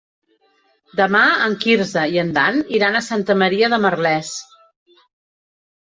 Demà 0.99 1.21
en 1.49 1.57
Quirze 1.65 2.07
i 2.17 2.19
en 2.23 2.33
Dan 2.39 2.59
iran 2.81 2.99
a 2.99 3.05
Santa 3.11 3.39
Maria 3.45 3.73
de 3.77 3.83
Merlès. 3.87 4.37